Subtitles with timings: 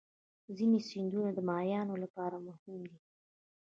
[0.57, 2.97] ځینې سیندونه د ماهیانو لپاره مهم دي.